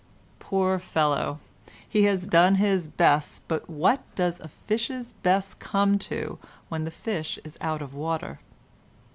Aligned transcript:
Poor 0.39 0.79
fellow! 0.79 1.37
He 1.87 2.05
has 2.05 2.25
done 2.25 2.55
his 2.55 2.87
best, 2.87 3.43
but 3.47 3.69
what 3.69 4.01
does 4.15 4.39
a 4.39 4.47
fish's 4.47 5.11
best 5.21 5.59
come 5.59 5.99
to 5.99 6.39
when 6.69 6.85
the 6.85 6.89
fish 6.89 7.37
is 7.43 7.55
out 7.61 7.83
of 7.83 7.93
water? 7.93 8.39